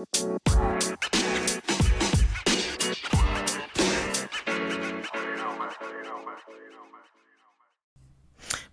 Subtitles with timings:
[0.00, 0.79] Música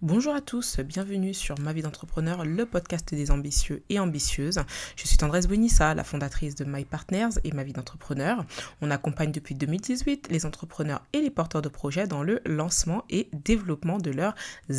[0.07, 4.61] Bonjour à tous, bienvenue sur Ma vie d'entrepreneur, le podcast des ambitieux et ambitieuses.
[4.95, 8.45] Je suis Tendresse Bonissa, la fondatrice de My Partners et Ma vie d'entrepreneur.
[8.79, 13.29] On accompagne depuis 2018 les entrepreneurs et les porteurs de projets dans le lancement et
[13.33, 14.33] développement de leurs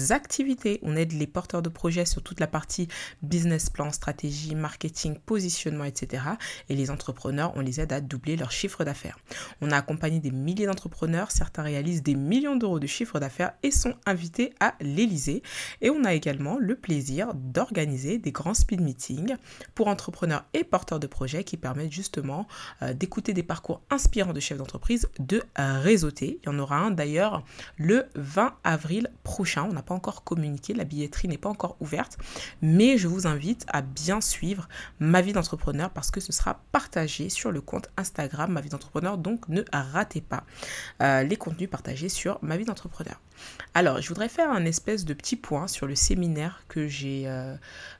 [0.08, 0.80] activités.
[0.82, 2.88] On aide les porteurs de projets sur toute la partie
[3.20, 6.22] business plan, stratégie, marketing, positionnement, etc.
[6.70, 9.18] Et les entrepreneurs, on les aide à doubler leur chiffre d'affaires.
[9.60, 13.70] On a accompagné des milliers d'entrepreneurs, certains réalisent des millions d'euros de chiffre d'affaires et
[13.70, 14.72] sont invités à
[15.80, 19.36] et on a également le plaisir d'organiser des grands speed meetings
[19.74, 22.46] pour entrepreneurs et porteurs de projets qui permettent justement
[22.82, 26.38] euh, d'écouter des parcours inspirants de chefs d'entreprise, de réseauter.
[26.42, 27.44] Il y en aura un d'ailleurs
[27.76, 29.66] le 20 avril prochain.
[29.68, 32.18] On n'a pas encore communiqué, la billetterie n'est pas encore ouverte,
[32.62, 34.68] mais je vous invite à bien suivre
[35.00, 39.18] ma vie d'entrepreneur parce que ce sera partagé sur le compte Instagram ma vie d'entrepreneur.
[39.18, 40.44] Donc ne ratez pas
[41.02, 43.20] euh, les contenus partagés sur ma vie d'entrepreneur.
[43.74, 47.54] Alors, je voudrais faire un espèce de petit point sur le séminaire que j'ai, euh,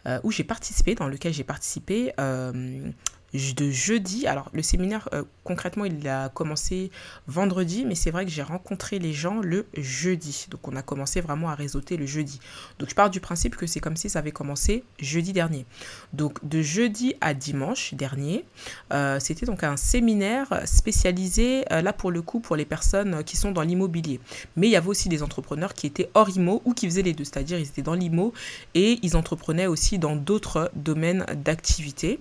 [0.06, 2.90] euh, où j'ai participé, dans lequel j'ai participé euh,
[3.34, 4.26] de jeudi.
[4.26, 6.90] Alors, le séminaire, euh, concrètement, il a commencé
[7.26, 10.46] vendredi, mais c'est vrai que j'ai rencontré les gens le jeudi.
[10.50, 12.40] Donc, on a commencé vraiment à réseauter le jeudi.
[12.78, 15.66] Donc, je pars du principe que c'est comme si ça avait commencé jeudi dernier.
[16.12, 18.44] Donc, de jeudi à dimanche dernier,
[18.92, 23.36] euh, c'était donc un séminaire spécialisé, euh, là pour le coup, pour les personnes qui
[23.36, 24.20] sont dans l'immobilier.
[24.56, 27.12] Mais il y avait aussi des entrepreneurs qui étaient hors IMO ou qui faisaient les
[27.12, 28.32] deux, c'est-à-dire ils étaient dans l'IMO
[28.74, 32.20] et ils entreprenaient aussi dans d'autres domaines d'activité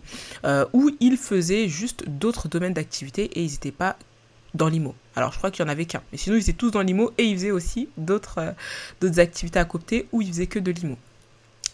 [0.73, 3.97] où ils faisaient juste d'autres domaines d'activité et ils n'étaient pas
[4.53, 4.95] dans l'IMO.
[5.15, 6.01] Alors je crois qu'il n'y en avait qu'un.
[6.11, 8.39] Mais sinon, ils étaient tous dans l'IMO et ils faisaient aussi d'autres
[9.01, 10.97] euh, activités à côté où ils faisaient que de l'IMO.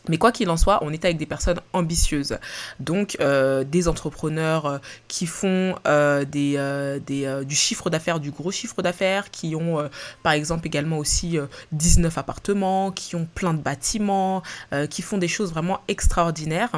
[0.09, 2.38] Mais quoi qu'il en soit, on est avec des personnes ambitieuses.
[2.80, 6.54] Donc euh, des entrepreneurs euh, qui font euh, des,
[7.06, 9.90] des du chiffre d'affaires, du gros chiffre d'affaires, qui ont
[10.22, 11.38] par exemple également aussi
[11.72, 14.44] 19 appartements, qui ont plein de bâtiments,
[14.90, 16.72] qui font des choses vraiment extraordinaires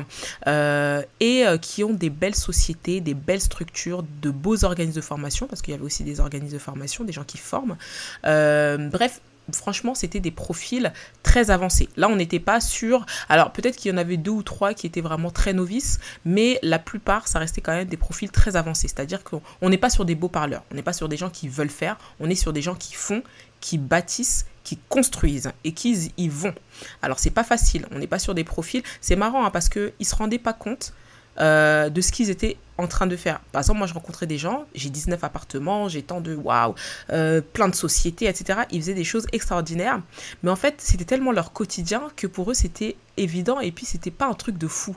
[0.45, 5.61] et qui ont des belles sociétés, des belles structures, de beaux organismes de formation, parce
[5.61, 7.77] qu'il y avait aussi des organismes de formation, des gens qui forment.
[8.23, 9.21] bref,
[9.53, 10.91] franchement, c'était des profils
[11.23, 11.89] très avancés.
[11.97, 13.05] Là, on n'était pas sûr.
[13.29, 16.59] Alors, peut-être qu'il y en avait deux ou trois qui étaient vraiment très novices, mais
[16.63, 18.87] la plupart, ça restait quand même des profils très avancés.
[18.87, 21.47] C'est-à-dire qu'on n'est pas sur des beaux parleurs, on n'est pas sur des gens qui
[21.47, 23.23] veulent faire, on est sur des gens qui font,
[23.61, 26.53] qui bâtissent, qui construisent et qui y vont.
[27.01, 27.85] Alors, c'est pas facile.
[27.91, 28.83] On n'est pas sur des profils.
[29.01, 30.93] C'est marrant hein, parce qu'ils ne se rendaient pas compte
[31.39, 33.39] euh, de ce qu'ils étaient en train de faire.
[33.51, 36.75] Par exemple, moi, je rencontrais des gens, j'ai 19 appartements, j'ai tant de waouh,
[37.11, 38.61] euh, plein de sociétés, etc.
[38.71, 40.01] Ils faisaient des choses extraordinaires.
[40.43, 44.11] Mais en fait, c'était tellement leur quotidien que pour eux, c'était évident et puis c'était
[44.11, 44.95] pas un truc de fou.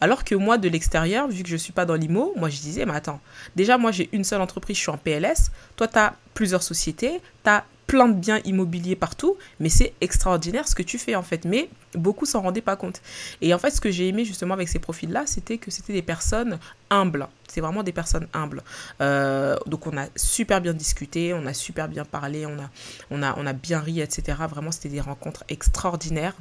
[0.00, 2.86] Alors que moi, de l'extérieur, vu que je suis pas dans l'IMO, moi, je disais,
[2.86, 3.20] mais attends,
[3.56, 5.50] déjà, moi, j'ai une seule entreprise, je suis en PLS.
[5.76, 10.68] Toi, tu as plusieurs sociétés, tu as plein de biens immobiliers partout, mais c'est extraordinaire
[10.68, 11.44] ce que tu fais en fait.
[11.44, 13.00] Mais beaucoup s'en rendaient pas compte.
[13.40, 16.02] Et en fait, ce que j'ai aimé justement avec ces profils-là, c'était que c'était des
[16.02, 16.58] personnes
[16.90, 17.28] humbles.
[17.48, 18.62] C'est vraiment des personnes humbles.
[19.00, 22.70] Euh, donc on a super bien discuté, on a super bien parlé, on a,
[23.10, 24.38] on a, on a bien ri, etc.
[24.48, 26.34] Vraiment, c'était des rencontres extraordinaires,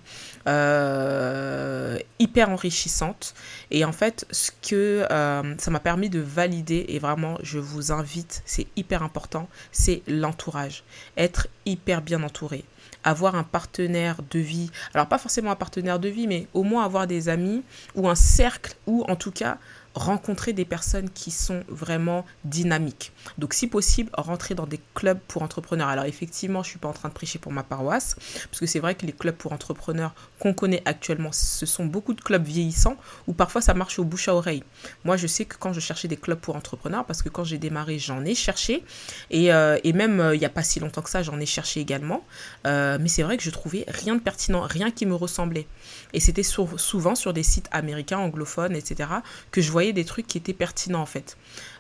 [0.48, 3.34] euh, hyper enrichissantes.
[3.72, 7.92] Et en fait, ce que euh, ça m'a permis de valider, et vraiment, je vous
[7.92, 10.84] invite, c'est hyper important, c'est l'entourage.
[11.16, 12.66] Être hyper bien entouré
[13.08, 16.84] avoir un partenaire de vie, alors pas forcément un partenaire de vie, mais au moins
[16.84, 17.64] avoir des amis
[17.96, 19.58] ou un cercle ou en tout cas
[19.98, 23.12] rencontrer des personnes qui sont vraiment dynamiques.
[23.38, 25.90] Donc si possible, rentrer dans des clubs pour entrepreneurs.
[25.90, 28.16] Alors effectivement, je ne suis pas en train de prêcher pour ma paroisse,
[28.50, 32.14] parce que c'est vrai que les clubs pour entrepreneurs qu'on connaît actuellement, ce sont beaucoup
[32.14, 32.98] de clubs vieillissants,
[33.28, 34.64] où parfois ça marche au bouche à oreille.
[35.04, 37.58] Moi, je sais que quand je cherchais des clubs pour entrepreneurs, parce que quand j'ai
[37.58, 38.84] démarré, j'en ai cherché,
[39.32, 41.80] et, euh, même euh, il n'y a pas si longtemps que ça, j'en ai cherché
[41.80, 42.24] également,
[42.68, 45.66] euh, mais c'est vrai que je trouvais rien de pertinent, rien qui me ressemblait.
[46.14, 49.10] Et c'était souvent sur des sites américains, anglophones, etc.,
[49.52, 51.38] que je voyais des trucs qui étaient pertinents en fait.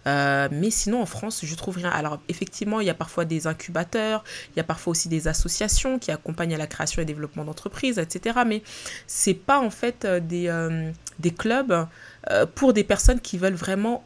[0.08, 1.90] Euh, mais sinon en France, je trouve rien.
[1.90, 4.24] Alors effectivement, il y a parfois des incubateurs,
[4.56, 8.00] il y a parfois aussi des associations qui accompagnent à la création et développement d'entreprises,
[8.00, 8.40] etc.
[8.46, 8.64] Mais
[9.06, 11.88] c'est pas en fait euh, des, euh, des clubs
[12.56, 14.04] pour des personnes qui veulent vraiment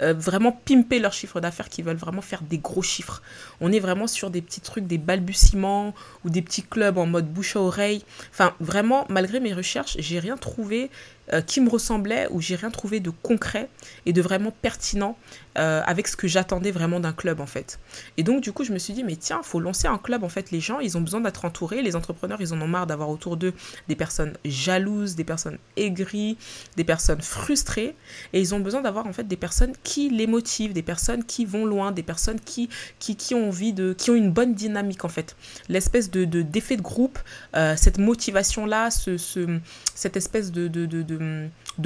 [0.00, 3.22] vraiment pimper leur chiffre d'affaires, qui veulent vraiment faire des gros chiffres.
[3.60, 5.94] On est vraiment sur des petits trucs, des balbutiements
[6.24, 8.04] ou des petits clubs en mode bouche à oreille.
[8.32, 10.90] Enfin, vraiment, malgré mes recherches, j'ai rien trouvé
[11.32, 13.68] euh, qui me ressemblait, où j'ai rien trouvé de concret
[14.06, 15.16] et de vraiment pertinent
[15.56, 17.78] euh, avec ce que j'attendais vraiment d'un club en fait.
[18.16, 20.28] Et donc du coup je me suis dit mais tiens, faut lancer un club en
[20.28, 20.50] fait.
[20.50, 23.36] Les gens ils ont besoin d'être entourés, les entrepreneurs ils en ont marre d'avoir autour
[23.36, 23.54] d'eux
[23.88, 26.36] des personnes jalouses, des personnes aigries,
[26.76, 27.94] des personnes frustrées
[28.32, 31.44] et ils ont besoin d'avoir en fait des personnes qui les motivent, des personnes qui
[31.44, 32.68] vont loin, des personnes qui
[32.98, 35.36] qui, qui ont envie de, qui ont une bonne dynamique en fait.
[35.68, 37.18] L'espèce de d'effet de, groupe,
[37.56, 39.60] euh, cette motivation là, ce, ce,
[39.94, 40.66] cette espèce de,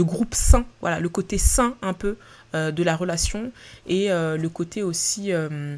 [0.04, 2.16] groupe sain, voilà, le côté sain un peu
[2.54, 3.52] euh, de la relation
[3.86, 5.76] et euh, le côté aussi euh,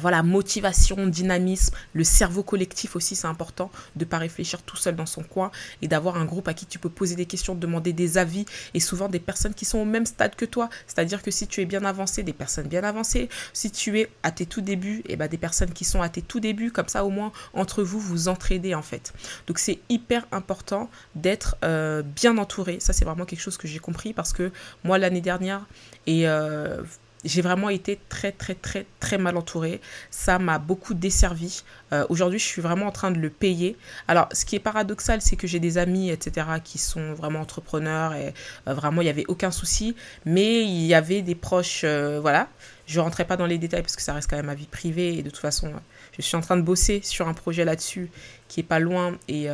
[0.00, 4.96] voilà, motivation, dynamisme, le cerveau collectif aussi, c'est important de ne pas réfléchir tout seul
[4.96, 5.50] dans son coin
[5.82, 8.44] et d'avoir un groupe à qui tu peux poser des questions, demander des avis
[8.74, 10.68] et souvent des personnes qui sont au même stade que toi.
[10.86, 13.28] C'est-à-dire que si tu es bien avancé, des personnes bien avancées.
[13.52, 16.08] Si tu es à tes tout débuts, et eh ben des personnes qui sont à
[16.08, 16.70] tes tout débuts.
[16.70, 19.12] Comme ça, au moins, entre vous, vous entraidez en fait.
[19.46, 22.78] Donc, c'est hyper important d'être euh, bien entouré.
[22.80, 24.50] Ça, c'est vraiment quelque chose que j'ai compris parce que
[24.82, 25.66] moi, l'année dernière,
[26.06, 26.82] et euh,
[27.24, 29.80] j'ai vraiment été très, très, très, très mal entourée.
[30.10, 31.62] Ça m'a beaucoup desservi.
[31.92, 33.76] Euh, aujourd'hui, je suis vraiment en train de le payer.
[34.08, 38.14] Alors, ce qui est paradoxal, c'est que j'ai des amis, etc., qui sont vraiment entrepreneurs
[38.14, 38.34] et
[38.68, 39.96] euh, vraiment, il n'y avait aucun souci.
[40.24, 42.48] Mais il y avait des proches, euh, voilà.
[42.86, 44.66] Je ne rentrais pas dans les détails parce que ça reste quand même ma vie
[44.66, 45.18] privée.
[45.18, 45.72] Et de toute façon,
[46.16, 48.10] je suis en train de bosser sur un projet là-dessus
[48.48, 49.46] qui est pas loin et,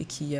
[0.00, 0.36] et qui...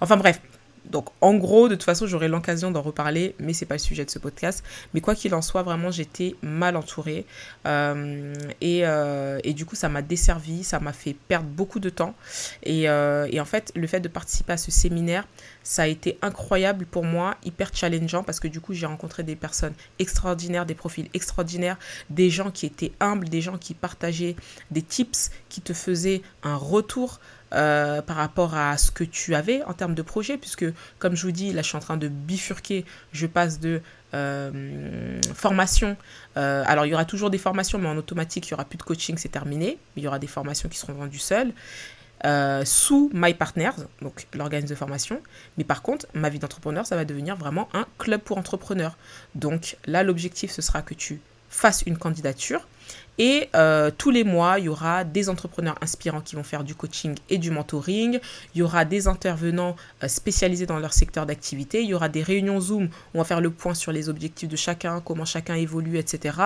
[0.00, 0.40] Enfin bref,
[0.90, 4.04] donc en gros, de toute façon, j'aurai l'occasion d'en reparler, mais c'est pas le sujet
[4.04, 4.62] de ce podcast.
[4.92, 7.26] Mais quoi qu'il en soit, vraiment, j'étais mal entourée.
[7.66, 12.14] Euh, euh, et, du coup, ça m'a desservi, ça m'a fait perdre beaucoup de temps.
[12.62, 15.26] Et, euh, et, en fait, le fait de participer à ce séminaire,
[15.62, 19.36] ça a été incroyable pour moi, hyper challengeant, parce que du coup, j'ai rencontré des
[19.36, 21.78] personnes extraordinaires, des profils extraordinaires,
[22.10, 24.36] des gens qui étaient humbles, des gens qui partageaient
[24.70, 27.20] des tips, qui te faisaient un retour
[27.54, 30.66] euh, par rapport à ce que tu avais en termes de projet, puisque
[30.98, 33.80] comme je vous dis, là je suis en train de bifurquer, je passe de
[34.12, 35.96] euh, formation.
[36.36, 38.78] Euh, alors il y aura toujours des formations, mais en automatique, il n'y aura plus
[38.78, 39.78] de coaching, c'est terminé.
[39.96, 41.52] Il y aura des formations qui seront vendues seules.
[42.64, 45.20] sous My Partners, donc l'organisme de formation.
[45.56, 48.96] Mais par contre, ma vie d'entrepreneur, ça va devenir vraiment un club pour entrepreneurs.
[49.34, 51.20] Donc là, l'objectif, ce sera que tu
[51.50, 52.66] fasses une candidature
[53.18, 56.74] et euh, tous les mois, il y aura des entrepreneurs inspirants qui vont faire du
[56.74, 58.18] coaching et du mentoring.
[58.54, 61.82] Il y aura des intervenants euh, spécialisés dans leur secteur d'activité.
[61.82, 64.48] Il y aura des réunions Zoom où on va faire le point sur les objectifs
[64.48, 66.38] de chacun, comment chacun évolue, etc.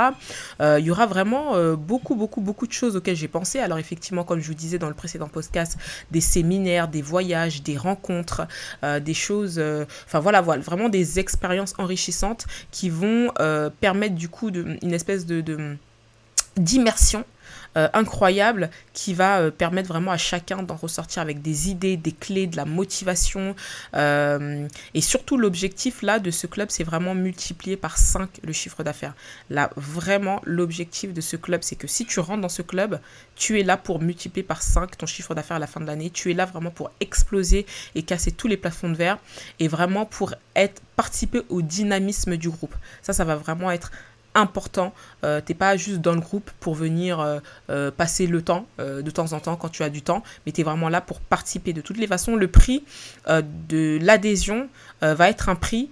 [0.60, 1.38] Euh, il y aura vraiment
[1.74, 3.58] beaucoup, beaucoup, beaucoup de choses auxquelles j'ai pensé.
[3.58, 5.78] Alors effectivement, comme je vous disais dans le précédent podcast,
[6.10, 8.46] des séminaires, des voyages, des rencontres,
[8.82, 9.60] des choses,
[10.06, 13.32] enfin voilà, voilà, vraiment des expériences enrichissantes qui vont
[13.80, 15.40] permettre du coup une espèce de
[16.58, 17.24] d'immersion
[17.76, 22.12] euh, incroyable qui va euh, permettre vraiment à chacun d'en ressortir avec des idées, des
[22.12, 23.54] clés, de la motivation.
[23.94, 28.82] Euh, et surtout, l'objectif là de ce club, c'est vraiment multiplier par 5 le chiffre
[28.82, 29.14] d'affaires.
[29.50, 33.00] Là, vraiment, l'objectif de ce club, c'est que si tu rentres dans ce club,
[33.36, 36.10] tu es là pour multiplier par 5 ton chiffre d'affaires à la fin de l'année.
[36.10, 39.18] Tu es là vraiment pour exploser et casser tous les plafonds de verre
[39.60, 42.74] et vraiment pour être participer au dynamisme du groupe.
[43.02, 43.92] Ça, ça va vraiment être
[44.34, 44.92] important.
[45.24, 47.40] Euh, t'es pas juste dans le groupe pour venir euh,
[47.70, 50.60] euh, passer le temps de temps en temps quand tu as du temps, mais tu
[50.60, 51.72] es vraiment là pour participer.
[51.72, 52.84] De toutes les façons, le prix
[53.26, 54.68] de l'adhésion
[55.00, 55.90] va être un prix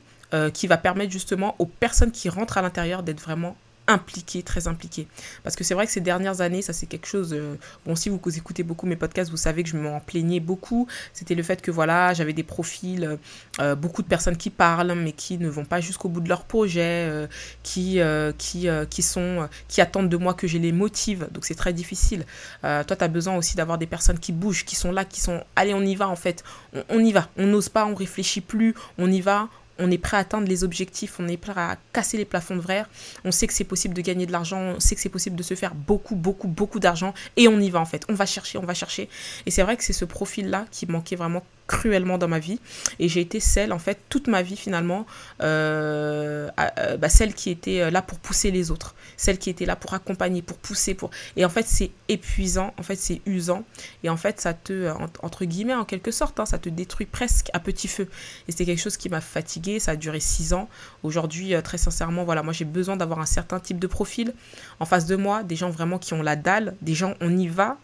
[0.52, 3.56] qui va permettre justement aux personnes qui rentrent à l'intérieur d'être vraiment
[3.88, 5.06] impliqué, très impliqué.
[5.42, 7.32] Parce que c'est vrai que ces dernières années, ça c'est quelque chose.
[7.32, 10.86] Euh, bon, si vous écoutez beaucoup mes podcasts, vous savez que je m'en plaignais beaucoup.
[11.12, 13.16] C'était le fait que voilà, j'avais des profils, euh,
[13.60, 16.44] euh, beaucoup de personnes qui parlent, mais qui ne vont pas jusqu'au bout de leur
[16.44, 17.26] projet,
[17.62, 18.00] qui,
[18.38, 21.28] qui, qui, sont, qui attendent de moi que je les motive.
[21.32, 22.24] Donc c'est très difficile.
[22.62, 25.42] toi, tu as besoin aussi d'avoir des personnes qui bougent, qui sont là, qui sont
[25.54, 26.44] allez, on y va en fait.
[26.72, 27.28] On, on y va.
[27.36, 30.64] On n'ose pas, on réfléchit plus, on y va on est prêt à atteindre les
[30.64, 32.88] objectifs, on est prêt à casser les plafonds de verre,
[33.24, 35.42] on sait que c'est possible de gagner de l'argent, on sait que c'est possible de
[35.42, 38.58] se faire beaucoup, beaucoup, beaucoup d'argent, et on y va en fait, on va chercher,
[38.58, 39.08] on va chercher.
[39.46, 42.60] Et c'est vrai que c'est ce profil-là qui manquait vraiment cruellement dans ma vie.
[42.98, 45.06] Et j'ai été celle en fait toute ma vie finalement
[45.42, 48.94] euh, euh, bah, celle qui était euh, là pour pousser les autres.
[49.16, 52.72] Celle qui était là pour accompagner pour pousser pour et en fait c'est épuisant.
[52.78, 53.64] En fait c'est usant.
[54.04, 54.90] Et en fait ça te
[55.22, 58.08] entre guillemets en quelque sorte hein, ça te détruit presque à petit feu.
[58.48, 60.68] Et c'était quelque chose qui m'a fatigué ça a duré six ans.
[61.02, 64.34] Aujourd'hui très sincèrement voilà moi j'ai besoin d'avoir un certain type de profil
[64.80, 65.42] en face de moi.
[65.42, 66.76] Des gens vraiment qui ont la dalle.
[66.82, 67.78] Des gens on y va.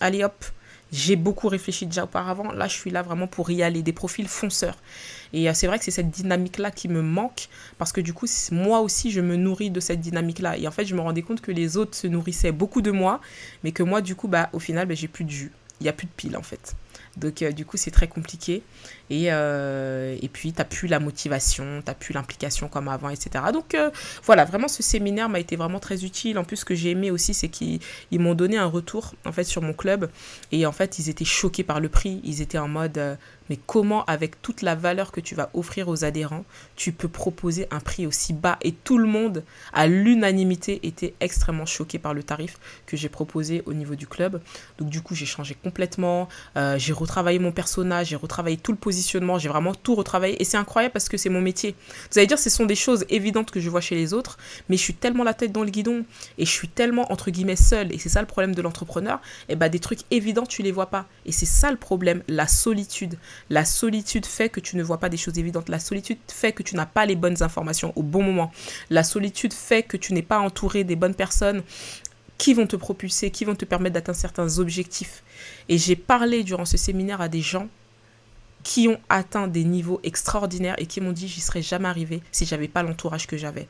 [0.00, 0.44] Allez hop
[0.94, 2.52] j'ai beaucoup réfléchi déjà auparavant.
[2.52, 4.76] Là, je suis là vraiment pour y aller, des profils fonceurs.
[5.32, 7.48] Et euh, c'est vrai que c'est cette dynamique-là qui me manque
[7.78, 10.56] parce que du coup, moi aussi, je me nourris de cette dynamique-là.
[10.56, 13.20] Et en fait, je me rendais compte que les autres se nourrissaient beaucoup de moi,
[13.64, 15.52] mais que moi, du coup, bah, au final, bah, j'ai plus de jus.
[15.80, 16.76] Il n'y a plus de pile, en fait.
[17.16, 18.62] Donc, euh, du coup, c'est très compliqué.
[19.10, 23.44] Et, euh, puis, tu plus la motivation, tu plus l'implication comme avant, etc.
[23.52, 23.90] Donc, euh,
[24.24, 26.38] voilà, vraiment, ce séminaire m'a été vraiment très utile.
[26.38, 27.80] En plus, ce que j'ai aimé aussi, c'est qu'ils
[28.12, 30.10] m'ont donné un retour, en fait, sur mon club.
[30.52, 32.20] Et en fait, ils étaient choqués par le prix.
[32.24, 33.18] Ils étaient en mode,
[33.50, 36.44] mais comment, avec toute la valeur que tu vas offrir aux adhérents,
[36.74, 38.58] tu peux proposer un prix aussi bas?
[38.62, 43.62] Et tout le monde, à l'unanimité, était extrêmement choqué par le tarif que j'ai proposé
[43.66, 44.40] au niveau du club.
[44.78, 46.28] Donc, du coup, j'ai changé complètement.
[46.76, 50.40] j'ai retravaillé mon personnage, j'ai retravaillé tout le positionnement, j'ai vraiment tout retravaillé.
[50.40, 51.74] Et c'est incroyable parce que c'est mon métier.
[52.10, 54.76] Vous allez dire, ce sont des choses évidentes que je vois chez les autres, mais
[54.76, 56.04] je suis tellement la tête dans le guidon
[56.38, 57.92] et je suis tellement, entre guillemets, seule.
[57.94, 59.20] Et c'est ça le problème de l'entrepreneur.
[59.48, 61.06] Et eh bah, ben, des trucs évidents, tu les vois pas.
[61.26, 63.18] Et c'est ça le problème, la solitude.
[63.50, 65.68] La solitude fait que tu ne vois pas des choses évidentes.
[65.68, 68.50] La solitude fait que tu n'as pas les bonnes informations au bon moment.
[68.90, 71.62] La solitude fait que tu n'es pas entouré des bonnes personnes
[72.38, 75.22] qui vont te propulser, qui vont te permettre d'atteindre certains objectifs.
[75.68, 77.68] Et j'ai parlé durant ce séminaire à des gens
[78.62, 82.46] qui ont atteint des niveaux extraordinaires et qui m'ont dit j'y serais jamais arrivé si
[82.46, 83.68] j'avais pas l'entourage que j'avais.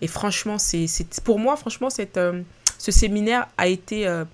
[0.00, 0.86] Et franchement, c'est
[1.24, 2.42] pour moi, franchement, euh,
[2.78, 4.24] ce séminaire a été euh,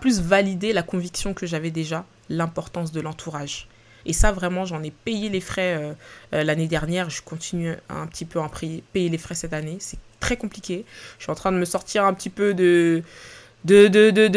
[0.00, 3.68] plus validé la conviction que j'avais déjà, l'importance de l'entourage.
[4.06, 5.94] Et ça, vraiment, j'en ai payé les frais
[6.32, 7.10] euh, l'année dernière.
[7.10, 8.50] Je continue un petit peu à
[8.92, 9.76] payer les frais cette année.
[9.78, 10.84] C'est très compliqué.
[11.18, 13.02] Je suis en train de me sortir un petit peu de,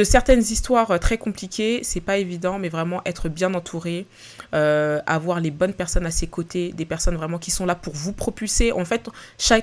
[0.03, 1.81] certaines histoires euh, très compliquées.
[1.83, 4.07] C'est pas évident, mais vraiment être bien entouré,
[4.55, 7.93] euh, avoir les bonnes personnes à ses côtés, des personnes vraiment qui sont là pour
[7.93, 8.71] vous propulser.
[8.71, 9.09] En fait,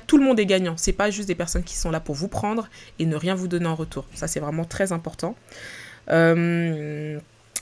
[0.06, 0.74] tout le monde est gagnant.
[0.76, 3.48] C'est pas juste des personnes qui sont là pour vous prendre et ne rien vous
[3.48, 4.04] donner en retour.
[4.14, 5.34] Ça, c'est vraiment très important.
[6.10, 7.18] Euh,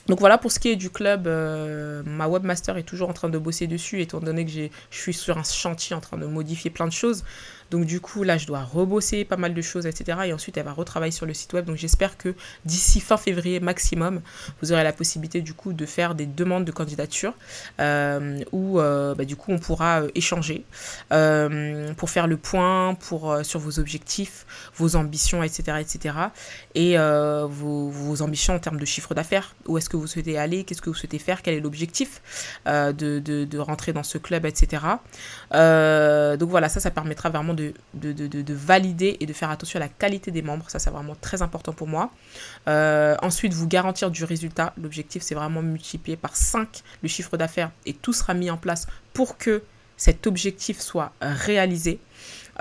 [0.07, 3.37] donc voilà pour ce qui est du club, ma webmaster est toujours en train de
[3.37, 6.87] bosser dessus étant donné que je suis sur un chantier en train de modifier plein
[6.87, 7.23] de choses.
[7.71, 10.19] Donc du coup là je dois rebosser pas mal de choses etc.
[10.25, 11.65] Et ensuite elle va retravailler sur le site web.
[11.65, 12.35] Donc j'espère que
[12.65, 14.21] d'ici fin février maximum
[14.61, 17.33] vous aurez la possibilité du coup de faire des demandes de candidature
[17.79, 20.65] euh, où euh, bah, du coup on pourra échanger
[21.09, 24.45] pour faire le point pour, sur vos objectifs,
[24.75, 25.77] vos ambitions etc.
[25.79, 26.15] etc.
[26.75, 29.55] Et vos, vos ambitions en termes de chiffre d'affaires.
[29.67, 32.21] Où est-ce que vous souhaitez aller, qu'est-ce que vous souhaitez faire, quel est l'objectif
[32.67, 34.83] euh, de, de, rentrer dans ce club, etc.
[35.53, 37.58] Euh, donc voilà, ça, ça permettra vraiment de,
[37.93, 40.69] de, valider et de faire attention à la qualité des membres.
[40.69, 42.11] Ça, c'est vraiment très important pour moi.
[42.67, 44.73] Euh, ensuite, vous garantir du résultat.
[44.81, 48.87] L'objectif, c'est vraiment multiplier par 5 le chiffre d'affaires et tout sera mis en place
[49.13, 49.63] pour que
[49.97, 51.99] cet objectif soit réalisé.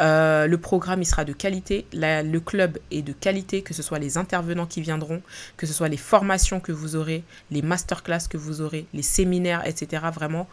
[0.00, 1.86] Euh, le programme, il sera de qualité.
[1.92, 5.22] le club est de qualité, que ce soit les intervenants qui viendront,
[5.56, 9.66] que ce soit les formations que vous aurez, les masterclass que vous aurez, les séminaires,
[9.66, 10.02] etc.
[10.12, 10.48] Vraiment,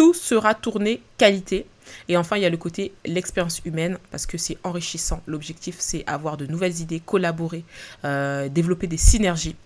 [0.00, 1.66] tout sera tourné qualité.
[2.08, 5.22] Et enfin, il y a le côté l'expérience humaine parce que c'est enrichissant.
[5.26, 7.64] L'objectif, c'est avoir de nouvelles idées, collaborer,
[8.06, 9.56] euh, développer des synergies,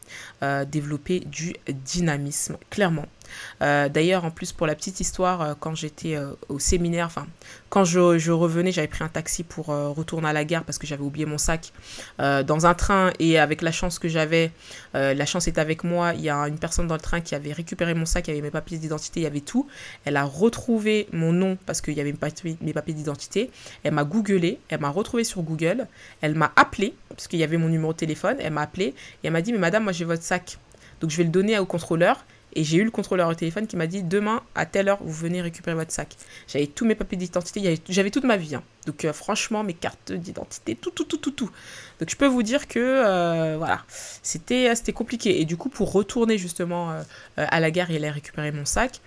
[0.42, 3.06] euh, développer du dynamisme, clairement.
[3.62, 7.08] Euh, d'ailleurs, en plus, pour la petite histoire, euh, quand j'étais euh, au séminaire,
[7.68, 11.02] quand je, revenais, j'avais pris un taxi pour retourner à la gare parce que j'avais
[11.02, 11.72] oublié mon sac
[12.18, 14.52] dans un train et avec la chance que j'avais,
[14.94, 17.52] la chance est avec moi, il y a une personne dans le train qui avait
[17.52, 19.66] récupéré mon sac, il y avait mes papiers d'identité, il y avait tout.
[20.04, 23.50] Elle a retrouvé mon nom parce qu'il y avait mes papiers, papiers d'identité.
[23.82, 25.88] Elle m'a googlé, elle m'a retrouvé sur Google,
[26.20, 28.94] elle m'a appelé parce qu'il y avait mon numéro de téléphone, elle m'a appelé et
[29.24, 30.58] elle m'a dit mais madame, moi j'ai votre sac.
[31.00, 32.24] Donc je vais le donner au contrôleur
[32.54, 35.12] et j'ai eu le contrôleur au téléphone qui m'a dit demain à telle heure vous
[35.12, 36.16] venez récupérer votre sac.
[36.49, 38.54] J'avais tous mes papiers d'identité, j'avais toute ma vie.
[38.54, 38.62] Hein.
[38.87, 41.50] Donc euh, franchement mes cartes d'identité, tout, tout, tout, tout, tout.
[42.00, 43.82] Donc je peux vous dire que euh, voilà,
[44.23, 45.40] c'était c'était compliqué.
[45.40, 47.02] Et du coup pour retourner justement euh,
[47.37, 49.00] à la gare et aller récupérer mon sac,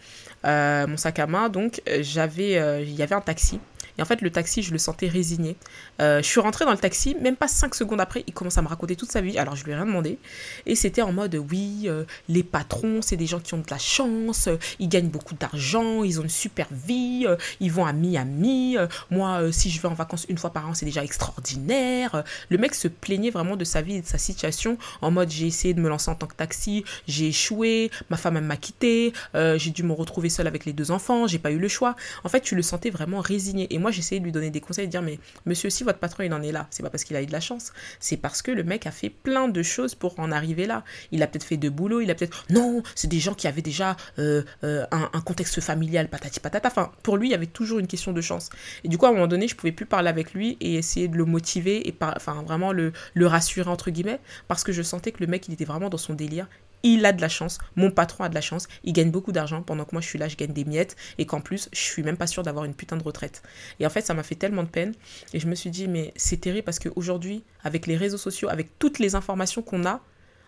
[0.44, 3.60] mon sac à main, donc j'avais il y avait un taxi
[3.98, 5.56] et en fait, le taxi, je le sentais résigné.
[6.02, 8.62] Euh, je suis rentrée dans le taxi, même pas 5 secondes après, il commence à
[8.62, 9.38] me raconter toute sa vie.
[9.38, 10.20] Alors, je lui ai rien demandé.
[10.66, 13.78] Et c'était en mode, oui, euh, les patrons, c'est des gens qui ont de la
[13.78, 17.26] chance, euh, ils gagnent beaucoup d'argent, ils ont une super vie,
[17.60, 18.78] ils vont à Miami.
[19.10, 22.24] moi, si je vais en vacances une fois par an, c'est déjà extraordinaire.
[22.50, 25.48] Le mec se plaignait vraiment de sa vie et de sa situation en mode, j'ai
[25.48, 29.72] essayé de me lancer en tant que taxi, j'ai échoué, ma femme m'a quitté, j'ai
[29.72, 31.96] dû me retrouver seule avec les deux enfants, j'ai pas eu le choix.
[32.24, 33.74] En fait, tu le sentais vraiment résigné.
[33.74, 36.24] Et moi, j'essayais de lui donner des conseils, de dire mais monsieur, si votre patron
[36.24, 38.42] il en est là, c'est pas parce qu'il a eu de la chance, c'est parce
[38.42, 40.84] que le mec a fait plein de choses pour en arriver là.
[41.12, 43.62] Il a peut-être fait de boulot, il a peut-être non, c'est des gens qui avaient
[43.62, 46.70] déjà euh, euh, un, contexte familial, patati patata.
[46.70, 48.50] Enfin, pour lui, il y avait toujours une question de chance.
[48.84, 51.08] Et du coup, à un moment donné, je pouvais plus parler avec lui et essayer
[51.08, 55.12] de le motiver et enfin vraiment le, le rassurer entre guillemets parce que je sentais
[55.12, 56.48] que le mec il était vraiment dans son délire
[56.94, 59.62] il a de la chance, mon patron a de la chance, il gagne beaucoup d'argent
[59.62, 62.04] pendant que moi je suis là, je gagne des miettes et qu'en plus je suis
[62.04, 63.42] même pas sûre d'avoir une putain de retraite.
[63.80, 64.94] Et en fait, ça m'a fait tellement de peine
[65.34, 68.78] et je me suis dit, mais c'est terrible parce qu'aujourd'hui, avec les réseaux sociaux, avec
[68.80, 70.02] toutes les informations qu'on a,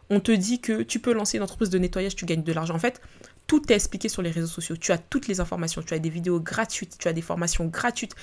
[0.09, 2.75] on te dit que tu peux lancer une entreprise de nettoyage, tu gagnes de l'argent.
[2.75, 3.01] En fait,
[3.47, 4.75] tout est expliqué sur les réseaux sociaux.
[4.75, 8.15] Tu as toutes les informations, tu as des vidéos gratuites, tu as des formations gratuites.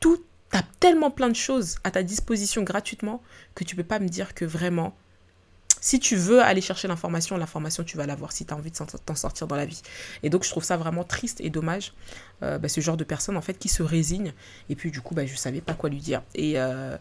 [0.00, 3.22] Tout, tu as tellement plein de choses à ta disposition gratuitement
[3.54, 4.96] que tu peux pas me dire que vraiment
[5.80, 8.76] si tu veux aller chercher l'information, l'information, tu vas l'avoir si tu as envie de
[8.76, 9.82] t'en sortir dans la vie.
[10.22, 11.92] Et donc, je trouve ça vraiment triste et dommage,
[12.42, 14.32] euh, bah, ce genre de personne, en fait, qui se résigne.
[14.68, 16.22] Et puis, du coup, bah, je ne savais pas quoi lui dire.
[16.34, 16.96] Et, euh,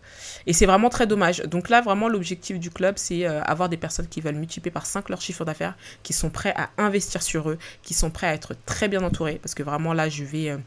[0.45, 1.39] et c'est vraiment très dommage.
[1.43, 4.86] Donc là, vraiment, l'objectif du club, c'est euh, avoir des personnes qui veulent multiplier par
[4.86, 8.33] 5 leur chiffre d'affaires, qui sont prêts à investir sur eux, qui sont prêts à
[8.33, 9.39] être très bien entourés.
[9.41, 10.57] Parce que vraiment, là, je vais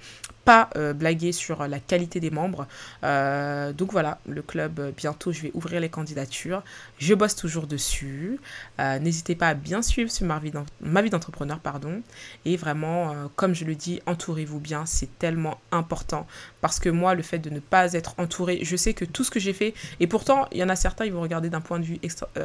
[0.44, 2.66] pas euh, blaguer sur la qualité des membres.
[3.04, 6.62] Euh, donc voilà, le club, euh, bientôt, je vais ouvrir les candidatures.
[6.98, 8.38] Je bosse toujours dessus.
[8.78, 11.58] N'hésitez pas à bien suivre sur ma vie, d'entrepreneur.
[11.60, 12.02] pardon.
[12.44, 14.86] Et vraiment, comme je le dis, entourez-vous bien.
[14.86, 16.26] C'est tellement important.
[16.60, 19.30] Parce que moi, le fait de ne pas être entouré, je sais que tout ce
[19.30, 21.78] que j'ai fait, et pourtant, il y en a certains, ils vont regarder d'un point
[21.78, 21.98] de vue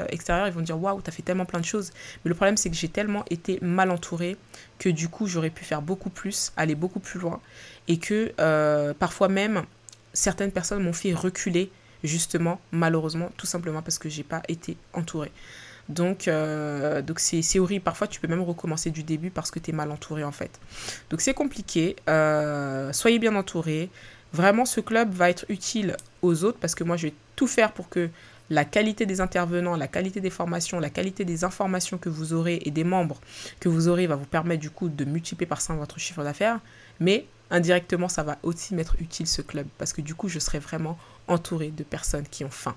[0.09, 1.91] extérieur, ils vont dire Waouh, t'as fait tellement plein de choses.
[2.23, 4.37] Mais le problème, c'est que j'ai tellement été mal entouré
[4.79, 7.41] que du coup, j'aurais pu faire beaucoup plus, aller beaucoup plus loin
[7.87, 9.63] et que euh, parfois même
[10.13, 11.71] certaines personnes m'ont fait reculer
[12.03, 15.31] justement malheureusement tout simplement parce que j'ai pas été entourée.
[15.89, 17.83] Donc euh, donc c'est horrible.
[17.83, 20.59] Parfois tu peux même recommencer du début parce que tu es mal entouré en fait.
[21.09, 21.95] Donc c'est compliqué.
[22.09, 23.89] Euh, soyez bien entouré.
[24.33, 27.71] Vraiment ce club va être utile aux autres parce que moi je vais tout faire
[27.71, 28.09] pour que
[28.49, 32.61] la qualité des intervenants, la qualité des formations, la qualité des informations que vous aurez
[32.65, 33.19] et des membres
[33.59, 36.59] que vous aurez va vous permettre du coup de multiplier par 5 votre chiffre d'affaires.
[36.99, 40.59] Mais indirectement, ça va aussi m'être utile ce club parce que du coup, je serai
[40.59, 42.75] vraiment entourée de personnes qui ont faim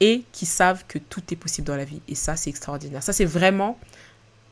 [0.00, 2.00] et qui savent que tout est possible dans la vie.
[2.08, 3.02] Et ça, c'est extraordinaire.
[3.02, 3.78] Ça, c'est vraiment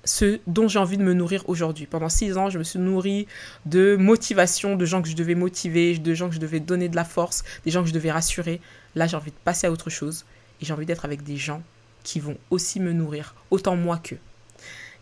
[0.06, 1.86] ce dont j'ai envie de me nourrir aujourd'hui.
[1.86, 3.26] Pendant six ans, je me suis nourrie
[3.66, 6.96] de motivation, de gens que je devais motiver, de gens que je devais donner de
[6.96, 8.60] la force, des gens que je devais rassurer.
[8.94, 10.24] Là, j'ai envie de passer à autre chose
[10.60, 11.62] et j'ai envie d'être avec des gens
[12.02, 14.18] qui vont aussi me nourrir, autant moi qu'eux.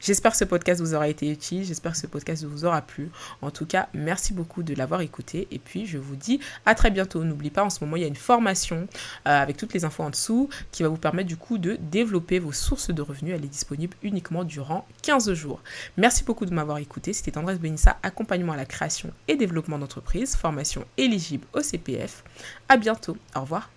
[0.04, 3.11] J'espère que ce podcast vous aura été utile, j'espère que ce podcast vous aura plu.
[3.40, 6.90] En tout cas, merci beaucoup de l'avoir écouté et puis je vous dis à très
[6.90, 7.25] bientôt.
[7.25, 8.87] N'oubliez pas, en ce moment, il y a une formation
[9.26, 12.38] euh, avec toutes les infos en dessous qui va vous permettre du coup de développer
[12.38, 13.34] vos sources de revenus.
[13.34, 15.62] Elle est disponible uniquement durant 15 jours.
[15.96, 17.14] Merci beaucoup de m'avoir écouté.
[17.14, 22.25] C'était Andrés Benissa, accompagnement à la création et développement d'entreprise, formation éligible au CPF.
[22.68, 23.16] À bientôt.
[23.34, 23.70] Au revoir.